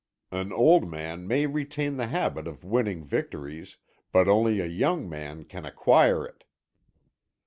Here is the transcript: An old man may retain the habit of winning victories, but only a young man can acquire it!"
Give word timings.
An 0.31 0.51
old 0.51 0.89
man 0.89 1.27
may 1.27 1.45
retain 1.45 1.97
the 1.97 2.07
habit 2.07 2.47
of 2.47 2.63
winning 2.63 3.03
victories, 3.05 3.77
but 4.11 4.27
only 4.27 4.59
a 4.59 4.65
young 4.65 5.07
man 5.07 5.43
can 5.43 5.63
acquire 5.63 6.25
it!" 6.25 6.43